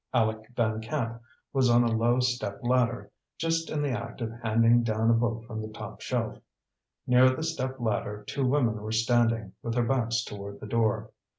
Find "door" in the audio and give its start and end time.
10.65-11.11